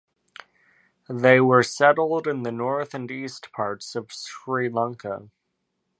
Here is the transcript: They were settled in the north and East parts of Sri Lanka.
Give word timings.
They 1.09 1.39
were 1.39 1.61
settled 1.61 2.25
in 2.27 2.41
the 2.41 2.51
north 2.51 2.95
and 2.95 3.11
East 3.11 3.51
parts 3.51 3.95
of 3.95 4.11
Sri 4.11 4.67
Lanka. 4.67 5.29